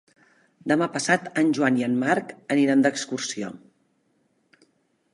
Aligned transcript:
Demà 0.71 0.87
passat 0.95 1.27
en 1.41 1.51
Joan 1.59 1.77
i 1.83 1.87
en 1.89 1.95
Marc 2.05 2.33
aniran 2.57 2.83
d'excursió. 2.87 3.55